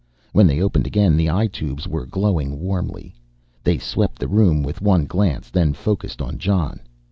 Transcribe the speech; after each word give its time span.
When 0.33 0.47
they 0.47 0.59
opened 0.63 0.87
again 0.87 1.15
the 1.15 1.29
eye 1.29 1.45
tubes 1.45 1.87
were 1.87 2.07
glowing 2.07 2.59
warmly. 2.59 3.13
They 3.63 3.77
swept 3.77 4.17
the 4.17 4.27
room 4.27 4.63
with 4.63 4.81
one 4.81 5.05
glance 5.05 5.51
then 5.51 5.73
focused 5.75 6.23
on 6.23 6.39
Jon. 6.39 6.79